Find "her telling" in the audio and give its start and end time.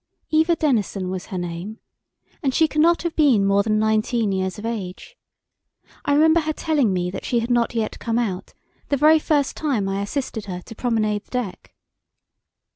6.39-6.91